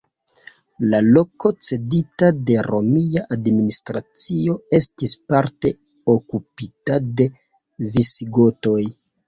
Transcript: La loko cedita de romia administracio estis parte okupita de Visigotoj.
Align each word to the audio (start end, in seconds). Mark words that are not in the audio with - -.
La 0.93 0.99
loko 1.17 1.51
cedita 1.67 2.29
de 2.51 2.55
romia 2.69 3.23
administracio 3.37 4.57
estis 4.79 5.15
parte 5.35 5.75
okupita 6.17 7.01
de 7.21 7.31
Visigotoj. 7.95 8.83